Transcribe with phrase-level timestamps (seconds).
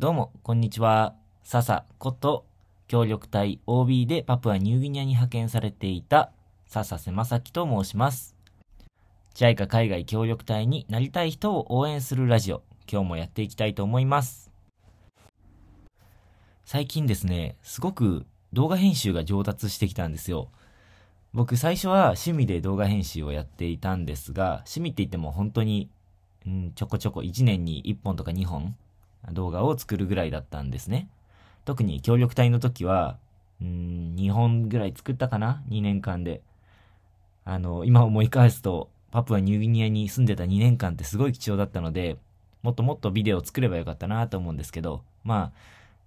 [0.00, 1.14] どうも、こんにちは。
[1.42, 2.46] 笹こと、
[2.88, 6.32] 協力隊 OB でパプアニューギニアに派遣されていた
[6.64, 8.34] 笹瀬正樹と申します。
[9.34, 14.50] JICA 海外協力隊になりたい人を応援するラジオ、今日もやっていきたいと思います。
[16.64, 18.24] 最近ですね、すごく
[18.54, 20.48] 動画編集が上達してきたんですよ。
[21.34, 25.90] 僕最初は趣味で動画編集をやっていたんですが、趣味って言っても本当に、
[26.46, 28.74] うん、ちょこちょこ1年に1本とか2本
[29.32, 31.08] 動画を作るぐらいだったんですね。
[31.64, 33.18] 特に協力隊の時は、
[33.60, 36.42] うん、2本ぐらい作ったかな ?2 年間で。
[37.44, 42.16] あの、今思い返すと、パプアニューギニアに住んでた2年間ってすごい貴重だったので、
[42.62, 45.58] もっともっとビデオを作ればよかったなと思うんですけど、まあ、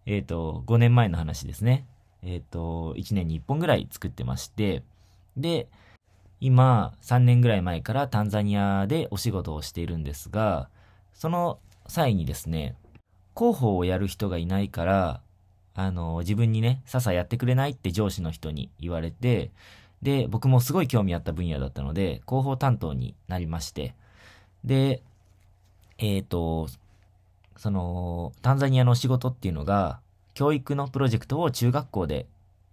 [0.06, 1.86] えっ、と、5年前の話ですね。
[2.22, 4.84] えっ、と、1年に1本ぐらい作ってまして、
[5.38, 5.68] で、
[6.40, 10.70] 今、3年ぐらい前からタンザニアでお仕事をしているんですが、
[11.14, 12.76] その際にですね、
[13.36, 15.22] 広報をやる人がいないから、
[15.76, 19.52] あの、自分にね、ささやってくれないって上司の人に言われて、
[20.02, 23.96] で、僕もすごい興味あった分野だったので、広報担当になりまして、
[24.64, 25.02] で、
[25.98, 26.68] えっ、と、
[27.58, 30.00] その、タンザニアの仕事っていうのが、
[30.34, 32.28] 教育のプロジェクトを中学校で、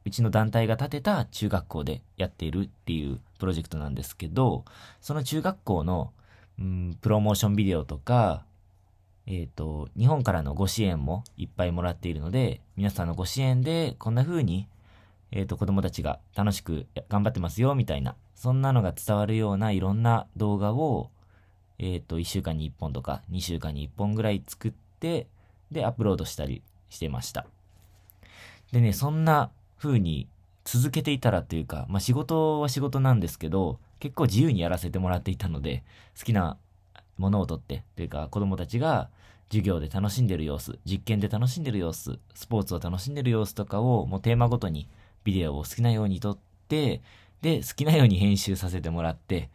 [0.05, 4.65] うちの団体が建てた中学校でやっているっていうプロジェクトなんですけど、
[5.01, 6.13] その中学校の、
[6.59, 8.45] うん、プロモーションビデオとか、
[9.33, 14.67] えっ、と、日本からのご支援もいっぱいもらっているので、皆さんのご支援でこんな風に、
[15.31, 21.11] えっ、と、子供たちが楽しく頑張ってますよ、みたいな、そんなのが伝わるようないろんな動画を、
[21.79, 25.29] えっ、と、1週間に1本とか、2週間に1本ぐらい作って、
[25.71, 27.47] で、アップロードしたりしてました。
[28.73, 30.27] でね、そんな風に
[30.65, 35.85] 続けていたらというか、まあ仕事は仕事なんですけど、結構自由にやらせてもらっていたので、
[36.19, 36.57] 好きな
[37.17, 39.09] ものをとって、というか子供たちが
[39.51, 44.89] 授業で楽しんでる様子、実験で楽しんでる様子、スポーツを楽しんでる様子とかをもうテーマごとに
[45.25, 47.03] ビデオを好きなように撮って、
[47.43, 49.51] で、好きなように編集させてもらって、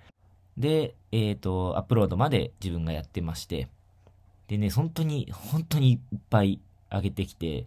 [0.57, 3.69] で、えっ、と、アップロードまで自分がやってまして、
[4.47, 6.59] でね、本当に、本当にいっぱい
[6.91, 7.65] 上げてきて、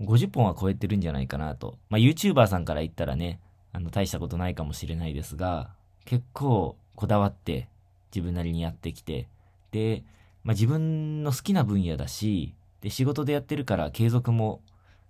[0.00, 1.78] 50本は超えてるんじゃないかなと。
[1.90, 3.38] まあ、YouTuber さんから言ったらね、
[3.72, 5.70] あの、大したことないかもしれないですが、
[6.04, 7.68] 結構こだわって
[8.14, 9.28] 自分なりにやってきて、
[9.72, 10.04] で、
[10.46, 14.60] まあ、自分の好きな分野だし、で、仕事でやってるから継続も、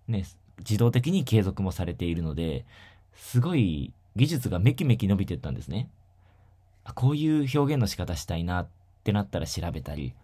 [0.08, 0.24] ね、
[0.60, 2.64] 自動的に継続もされているので、
[3.14, 5.90] すごい技術がめきめき伸びてったんですね。
[6.84, 8.68] あこういう表現の仕方したいなっ
[9.04, 10.14] てなったら調べたり、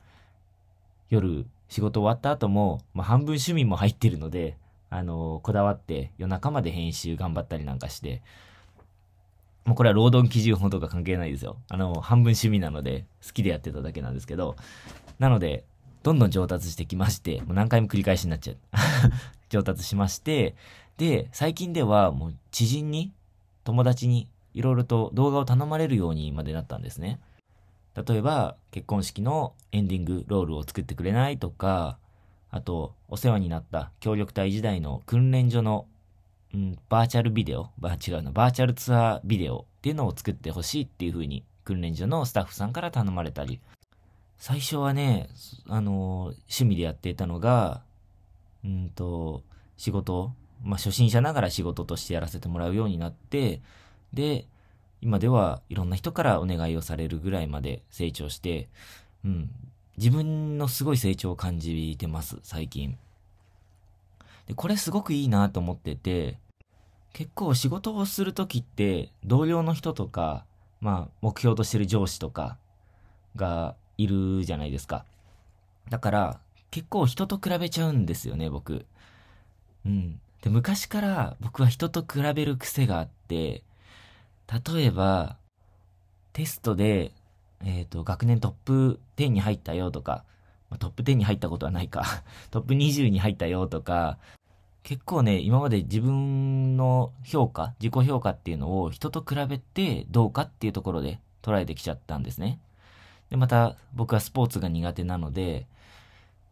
[1.11, 4.56] 夜仕事終わった後も、まあ、半分趣味も入ってるので、
[4.89, 8.23] あのこだわって夜中まで編集頑張ったりなんかして、
[9.65, 11.56] もうこれは労働基準法とか関係ないですよ。
[11.69, 14.56] あの、半分趣味なので、好きでやってただけなんですけど、
[15.19, 15.65] なので、
[16.03, 18.56] どんどん上達してきまして、もう何回も繰り返しになっちゃう。
[19.50, 20.56] 上達しまして、
[20.97, 23.12] で、最近ではもう知人に、
[23.65, 27.21] 友達に、いろいろと動画を頼まれるようにまでなったんですね。
[27.94, 31.99] 例えば、結婚式のエンディングロールを作ってくれないとか、
[32.50, 35.87] あと、お世話になった協力隊時代の訓練所の、
[36.54, 43.60] うん、バーチャルビデオ、バー違うな、バーチャルツアービデオっていうのを作ってほしいっていう風に訓練所のスタッフさんから頼まれたり、
[44.38, 45.30] 最初はね、
[45.68, 47.82] あの趣味でやっていたのが、
[48.64, 49.42] うんと、
[49.76, 50.32] 仕事、
[50.62, 53.62] まあ、初心者ながら仕事としてやらせてもらうようになって、
[54.12, 54.46] で、
[55.00, 58.69] 今ではいろんな人からお願いをされるぐらいまで成長して、
[59.24, 59.50] うん、
[59.96, 62.96] 自分のすごい成長を感じてます、最近。
[64.47, 66.38] で、これすごくいいなと思ってて、
[67.12, 70.44] 結構仕事をするときって、同僚の人とか、
[70.80, 72.58] まあ、目標としてる上司とか
[73.36, 75.04] がいるじゃないですか。
[75.91, 78.86] だから、結構人と比べちゃうんですよね、僕。
[79.84, 80.20] うん。
[80.42, 83.62] で、昔から僕は人と比べる癖があって、
[84.75, 85.36] 例えば、
[86.32, 87.12] テストで、
[87.64, 90.25] えっ、と、学年トップ10に入ったよとか、
[90.72, 92.03] まあ、トップ10に入ったことはないか、
[92.50, 94.17] トップ20に入ったよとか、
[94.82, 102.58] 結構ね、今まで自分の評価、自己評価っていうのを人と比べてどうかっていうところで捉えてきちゃったんですね。
[103.29, 105.67] で、また僕はスポーツが苦手なので、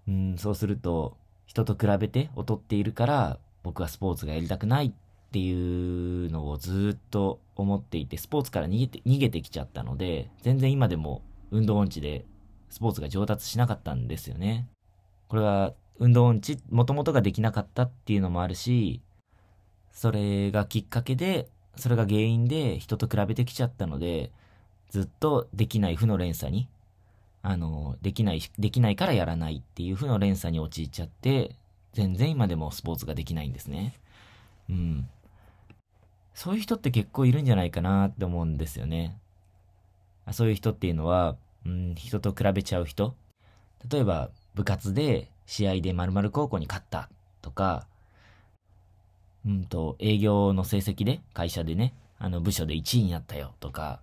[0.07, 1.17] うん、そうすると
[1.47, 4.93] 人と比べて劣っているから僕はスポーツがやりたくないっ
[5.33, 12.27] ていうのをずっと思っていて、スポーツから逃げて、逃げてきちゃったので、全然今でも運動音痴で
[12.71, 14.67] スポーツが上達しなかったんですよね。
[15.29, 19.03] これは運動音痴、もともとができなかったっていうのもあるし、
[19.93, 24.33] それがきっかけで、それが原因で人と比べてきちゃったので、
[24.89, 26.69] ずっとできない負の連鎖に
[27.43, 31.57] あの、できない、できないからやらないっていう風の連鎖に陥っちゃって、
[31.93, 33.95] 全然今でもスポーツができないんですね。
[34.69, 35.09] うん。
[36.35, 39.19] そういう人って結構いるんじゃないかなって思うんですよね。
[40.33, 41.37] そういう人っていうのは、
[41.67, 43.15] うん、人と比べちゃう人。
[43.91, 47.09] 例えば、部活で試合で〇〇高校に勝った
[47.43, 47.87] とか、
[49.47, 54.03] うんと、営業の成績で、会社でね、あの部署で1位になったよとか、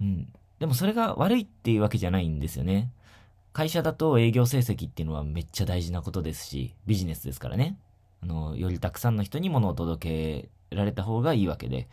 [0.00, 0.32] うん。
[0.58, 2.90] でもそれが悪いっていうわけじゃないんですよね。
[3.52, 7.78] 会社だと営業成績っていうのはめっちゃ大事なことですし、ビジネスですからね。
[8.22, 11.88] あの、よりたくさんの人に物を届けられた方がいいわけで。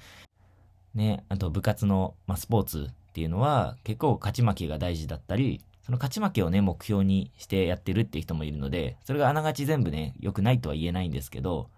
[0.94, 11.70] ね、あと部活の、まあ、スポーツっていうのは結構勝ち負けが大事だったり、その勝ち負けをね、目標にしてやってるっていう人もいるので、それがあながち全部ね、良くないとは言えないんですけど、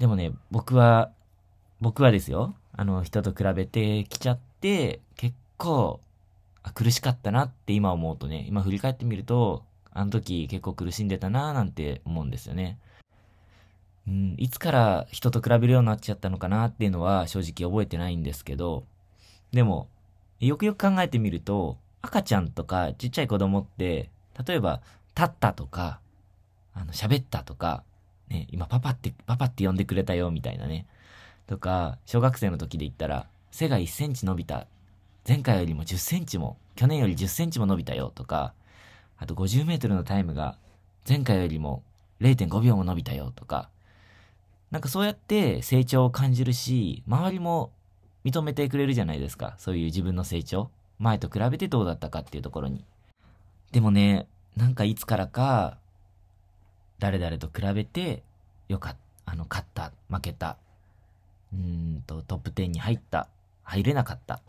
[0.00, 1.12] でもね、僕は、
[1.80, 6.00] 僕はですよ、あの、人と比べてきちゃって、結構、
[6.74, 12.78] 苦しかったなって今思うとね、今振り返ってみると、あの時結構苦しんでたなーなんて思うんですよね。
[14.08, 18.84] うん、いつから人と比べるようになっちゃったのかなっていうのは正直覚えてないんですけど、
[19.52, 19.88] でも、
[20.40, 24.10] よくよく考えてみると、赤ちゃんとかちっちゃい子供って、
[24.46, 24.82] 例えば、
[25.16, 26.00] 立ったとか、
[26.74, 27.82] あの、喋ったとか、
[28.28, 30.86] ね、今パパって、パパって呼んでくれたよ、みたいなね。
[31.46, 34.66] とか、小学生の時で言ったら、背が1センチ伸びた。
[35.26, 38.52] 前回よりも10センチも、去年より10センチも伸びたよ、とか、
[39.16, 40.58] あと50メートルのタイムが、
[41.08, 41.82] 前回よりも
[42.20, 43.70] 0.5秒も伸びたよ、とか、
[44.70, 47.70] なんかそうやって成長を感じるし、周りも
[48.26, 49.54] 認めてくれるじゃないですか。
[49.56, 50.68] そういう自分の成長。
[50.98, 52.84] 前と比べてどうだったかっていうところに。
[53.70, 54.26] でもね、
[54.56, 55.78] なんかいつからか、
[56.98, 58.24] 誰々と比べて、
[58.68, 60.56] よかった、あの、勝った、負けた、
[61.52, 63.28] うんと、トップ10に入った、
[63.62, 64.40] 入れなかった、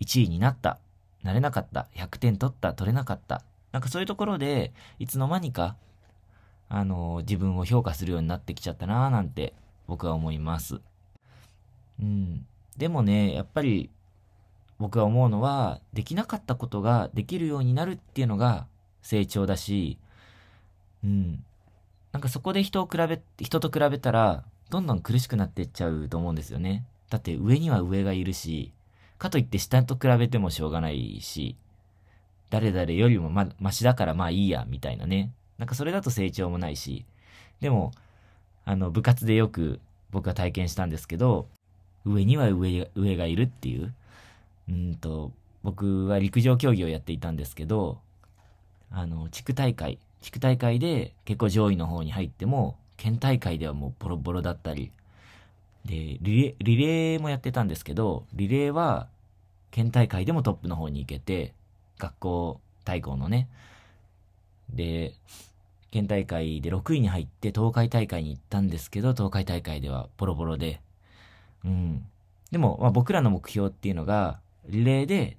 [0.00, 0.78] 1位になった、
[1.24, 3.42] なれなかった、100点取った、取れなかった。
[3.72, 5.74] なんかそういうところで、いつの間にか、
[6.68, 9.52] あの、自分を評価するようになってきちゃったなぁなんて、
[9.88, 10.80] 僕は思います。
[12.00, 12.46] うん。
[12.76, 13.90] でもね、やっぱり、
[14.78, 18.66] 僕が思うのは、できなかったことができるようになるっていうのが
[19.02, 19.98] 成長だし、
[21.04, 21.44] うん。
[22.12, 26.84] なんかそこで人を比べ、人と比べたら、どんどん苦しくなっていっちゃうと思うんですよね。
[27.10, 28.72] だって上には上がいるし、
[29.18, 31.56] かといって下と比べてもしょうがないし、
[32.50, 35.32] 誰々よりもま、マシだからまあいいや、みたいなね。
[35.58, 37.04] なんかそれだと成長もないし、
[37.60, 37.92] でも、
[38.64, 39.80] あの、部活でよく
[40.10, 41.48] 僕は体験したんですけど、
[42.04, 43.94] 上には上上がいるっていう。
[44.68, 47.98] うんと、僕は陸上競技をやっていたんですけど、
[48.90, 54.90] あの、地区大会、地区大会で結構上位の方に入っても、県大会ではもうボロボロだったり、
[55.84, 59.08] で、リレー、リレーもやってたんですけど、リレーは
[59.70, 61.52] 県大会でもトップの方に行けて、
[61.98, 63.48] 学校対抗のね。
[64.70, 65.14] で、
[65.90, 70.80] 県大会で6位に入って東海大会に行ったんですけど、東海大会ではボロボロで。
[71.64, 72.06] うん。
[72.50, 75.36] でも、まあ、僕らの目標っていうのが、リレーで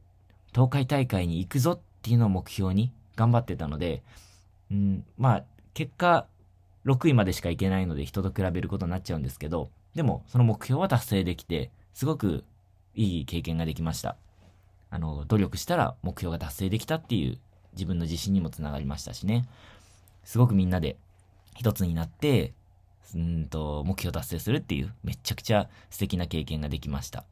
[0.53, 4.03] 東海大会に行くぞっていうのを目標に頑張ってたので、
[4.71, 5.43] うん、まあ、
[5.73, 6.27] 結果、
[6.85, 12.43] 6位までしか行けないので人と比べることになっちゃうんですけど、でも、その目標は達成できて、すごく
[12.95, 14.17] いい経験ができました。
[14.89, 17.39] あの、努力したら目標が達成できたっていう
[17.73, 19.47] 自分の自信にもつながりましたしね。
[20.23, 20.97] すごくみんなで
[21.55, 22.53] 一つになって、
[23.13, 27.25] うんと、目標達成するっていう、めちゃくちゃ素敵な経験ができました。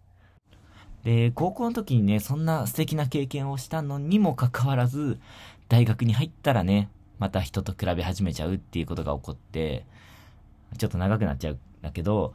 [1.03, 5.19] で、高校の時にね、そんな素敵な経験をしたのにもかかわらず、
[5.67, 6.89] 大学に入ったらね、
[7.19, 9.85] また人と比べ始めちゃうっていうことが起こって、
[10.77, 12.33] ちょっと長くなっちゃうんだけど、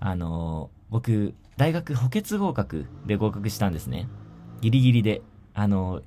[0.00, 4.08] あの僕、大学補欠合格で合格したんですね。
[4.60, 5.22] ギリギリで。
[5.54, 6.02] あの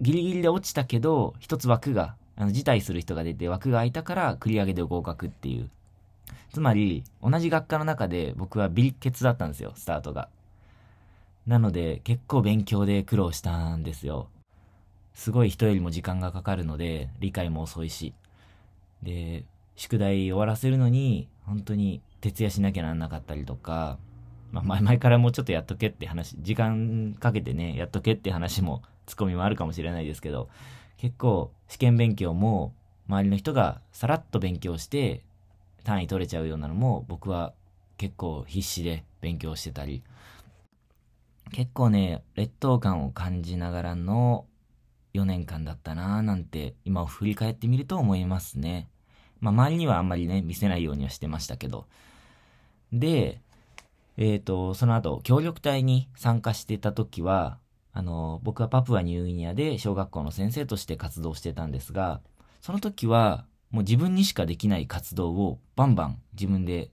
[0.00, 5.70] ギリギリで落ちたけど、一つ枠が、あの、辞退する人が出て枠が空いたから繰り上げで合格っていう。
[6.52, 10.28] つまり、同じ学科の中で僕はビリケツだったんですよ、スタートが。
[11.46, 14.28] なので、結構勉強で苦労したんですよ。
[15.14, 18.12] すごい人よりも時間がかかるので、理解も遅いし。
[19.02, 19.44] で、
[19.76, 23.98] 宿題終わらせるのに、本当に徹夜しなきゃなんなかったりとか、
[24.52, 30.48] まあ、前々からもうちょっとやっとけって話、時間かけてね、やっとけって話も、ツッコミもあるかもしれないですけど、
[31.02, 32.76] 結構、試験勉強も、
[33.08, 35.24] 周りの人がさらっと勉強して、
[35.82, 37.54] 単位取れちゃうようなのも、僕は
[37.96, 40.04] 結構必死で勉強してたり、
[41.50, 44.46] 結構ね、劣等感を感じながらの
[45.12, 48.88] 4年間だったなぁなんて今を振り返ってみると思いますね。
[49.40, 51.88] まあ周りにはあんまりね、見せないようにはしてましたけど。
[52.92, 53.40] で、
[54.16, 57.58] えっ、ー、と、その後、協力隊に参加してた時は、
[57.92, 62.20] あの、僕はパプアニューギニアで小学校の先生として活動してたんですが、
[62.60, 66.90] その時はもう自分にしかできない活動をバンバン自分で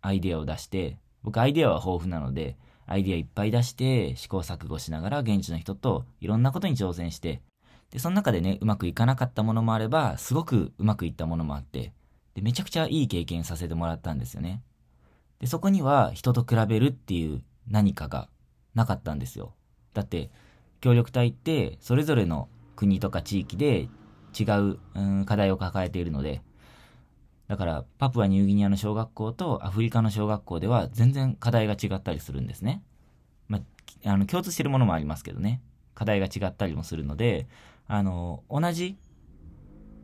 [0.00, 2.56] アイデアを出して、僕アイデアは豊富なので、
[2.86, 7.42] アイデアいっぱい出して試行錯誤しながら現地の人といろんなことに挑戦して、
[7.90, 11.92] で、その中でね、うまくいかなかったものもあれば、すごくうまくいったものもあって、
[12.34, 14.62] で、めちゃくちゃいい経験させてもらったんですよね。
[15.40, 18.28] で、そこには人と比べるっていう何かが
[18.74, 19.54] なかったんですよ。
[19.94, 20.30] だって、
[20.80, 23.88] 協力隊ってそれぞれの国とか地域で
[24.38, 26.42] 違う、うん、課題を抱えているので、
[27.48, 32.82] だからパプアニューギニアの小学校とアフリカの小学校では全然課題が違ったりするんですね。
[33.48, 35.60] まあ、あの、共通してるものもありますけどね。
[35.94, 37.48] 課題が違ったりもするので、
[37.88, 38.96] あの、同じ、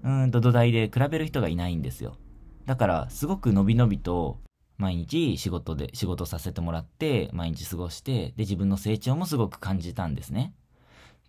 [0.03, 2.17] うんと土台で比べる人がいないんですよ。
[2.65, 4.41] だから、すごくのびのびと、
[4.79, 10.55] 毎日仕事で、仕事させてもらって、毎日過ごして、で、自分の成長もすごく感じたんですね。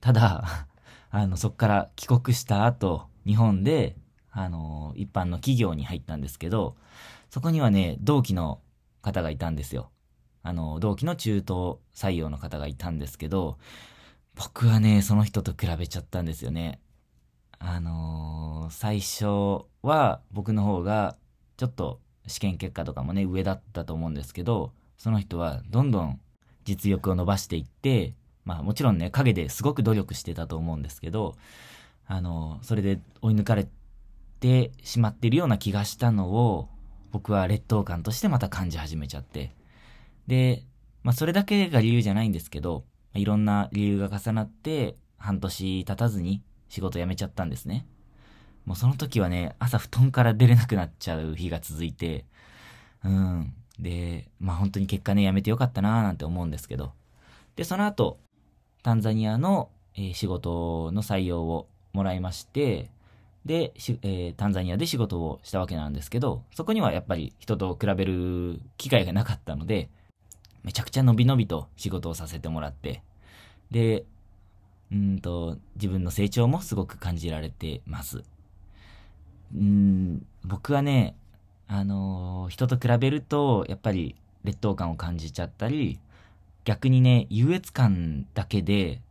[0.01, 0.67] ただ、
[1.09, 3.95] あの、そっから帰国した後、日本で、
[4.31, 6.75] あの、一般の企業に入ったんですけど、
[7.29, 8.61] そこにはね、同期の
[9.01, 9.89] 方がいたんですよ。
[10.43, 13.57] あの、同期の中東採用の方がいたんですけど、
[14.35, 16.79] 僕はね、その人と比べちゃったんですよね。
[17.59, 21.17] あのー、最初は僕の方が
[21.57, 26.19] ちょっと試験結果とかもね、上だったと思うんですけど、その人はどんどん
[26.65, 28.13] 実力を伸ばしていって、
[28.45, 31.35] まあもちろんね、陰ですごく努力してたと思うんですけど、
[32.05, 33.67] あの、それで追い抜かれ
[34.39, 36.69] てしまってるような気がしたのを、
[37.11, 39.55] 僕は劣等感としてまた感じ始めちゃって。
[40.27, 40.63] で、
[41.03, 47.87] まあそれだけが理由じゃないんですけど、いろんな理由が重なって、半年経たずに仕事辞めちゃったんですね。
[48.67, 52.25] もうその時はね、朝布団から出れなくなっちゃう日が続いて、
[53.01, 53.53] うん。
[53.79, 56.91] で、まあ本当に結果ね、辞めてよかったなーなんて思うんですけど。
[57.55, 58.19] で、その後、
[58.83, 62.91] タンザニアの、えー、仕事の採用をもらいまして、
[63.45, 69.89] で、えー、タンザニアで仕事をしたわけなんですけど、そこにはやっぱり人と比べる機会がなかったので、
[70.63, 73.01] めちゃくちゃ伸び伸びと仕事をさせてもらって、
[73.71, 74.03] で、
[74.91, 78.23] うんと、自分の成長もすごく感じられてます。
[79.55, 81.15] うん、僕はね、
[81.67, 85.99] あのー、人と比べると、やっぱり劣等感を感じちゃったり、
[86.65, 89.01] 逆にね、優越感だけで、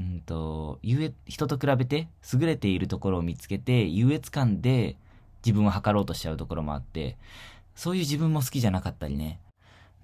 [0.00, 4.96] うんと、優越、人と比べて優れているところを見つけて、優越感で
[5.44, 7.16] 自分を測ろうとしちゃうところもあって、
[7.74, 9.40] そういう自分も好きじゃなかったりね。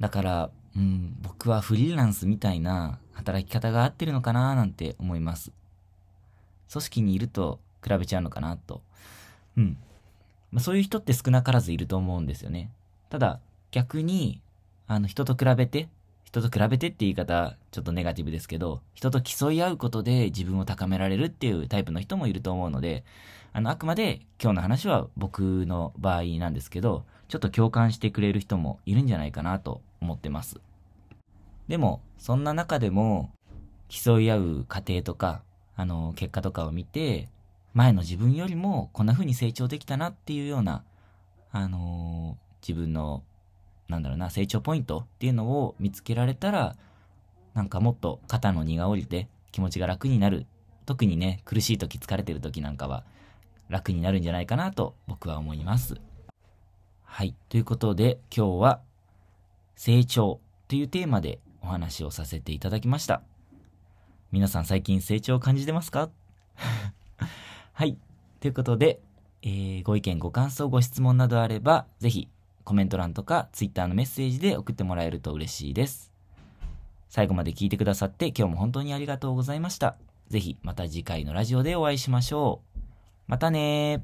[0.01, 5.53] だから、うん、僕はフリーランスみたいな働き方が合ってるのかななんて思います。
[6.71, 8.83] 組織にいると比べちゃうのかなと。
[9.59, 9.77] うん。
[10.53, 12.71] まあ、そういう人って少なからずいると思うんですよね。
[13.11, 14.41] ただ、逆に、
[14.87, 15.89] あの、人と比べて、
[16.25, 23.05] 人と比べてって言い方、ちょっとネガティブですけど、人と競い合うことで自分を高められるっていうタイプの人もいると思うので、
[23.53, 30.61] あの、あくまで今日の話は僕の場合なんですけど、ちょっと共感してくれる人もいるんじゃないかなと思ってます。
[31.67, 33.33] でも、そんな中でも、
[33.89, 35.43] 競い合う過程とか、
[35.77, 37.29] あの、結果とかを見て、
[37.79, 40.83] 前の自分よりもこんな風に成長できたなっていうような、
[41.53, 43.23] あのー、自分の、
[43.87, 46.75] なんだろうな、成長ポイントっていうのを見つけられたら、
[47.55, 50.47] なんかもっと肩の荷が下りて気持ちが楽になる。
[50.87, 53.05] 特にね、苦しい時、疲れてる時なんかは
[53.69, 56.01] 楽になるんじゃないかなと僕は思います。
[57.05, 57.37] はい。
[57.49, 58.81] ということで、今日は
[59.77, 63.23] 成長というテーマでお話をさせていただきました。
[64.33, 66.11] 皆さん最近成長を感じてますか？
[67.79, 67.97] はい。
[68.41, 68.99] ということで、
[69.43, 72.27] えー、ご意見、ご感想、ご質問などあれば、ぜひ
[72.65, 76.11] コメント欄とか Twitter のメッセージで送ってもらえると嬉しいです。
[77.09, 79.95] 最後まで聞いてくださって今日も本当にありがとうございました。
[80.27, 82.81] ぜひまた次回のラジオでお会いしましょう。
[83.29, 84.03] またね。